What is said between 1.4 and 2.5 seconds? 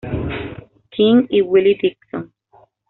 Willie Dixon.